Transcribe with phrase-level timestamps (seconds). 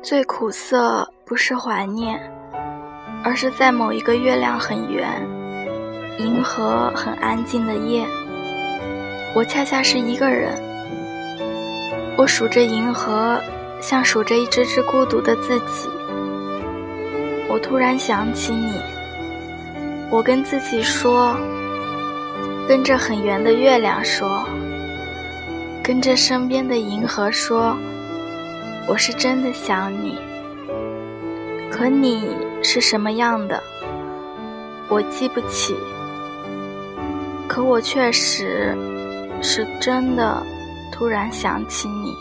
[0.00, 2.18] 最苦涩不是怀念，
[3.24, 5.20] 而是在某一个月亮很圆、
[6.18, 8.06] 银河很安静的夜，
[9.34, 10.52] 我恰恰是一个人。
[12.16, 13.40] 我数着银河，
[13.80, 15.88] 像数着一只只孤独的自己。
[17.48, 18.72] 我突然想起你，
[20.10, 21.36] 我跟自己说，
[22.68, 24.44] 跟着很圆的月亮说，
[25.82, 27.76] 跟着身边的银河说。
[28.88, 30.18] 我是真的想你，
[31.70, 33.62] 可你是什么样的，
[34.88, 35.76] 我记不起。
[37.46, 38.74] 可我确实
[39.42, 40.42] 是真的
[40.90, 42.16] 突然想起你。